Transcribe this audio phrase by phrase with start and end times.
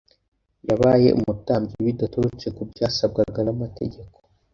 [0.67, 4.17] yabaye umutambyi bidaturutse ku byasabwaga n ‘amategeko.